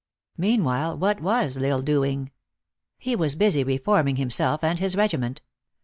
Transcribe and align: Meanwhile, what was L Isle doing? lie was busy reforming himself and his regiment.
Meanwhile, 0.37 0.97
what 0.97 1.21
was 1.21 1.57
L 1.57 1.63
Isle 1.63 1.81
doing? 1.83 2.31
lie 3.05 3.13
was 3.13 3.35
busy 3.35 3.63
reforming 3.63 4.15
himself 4.15 4.63
and 4.63 4.79
his 4.79 4.95
regiment. 4.95 5.43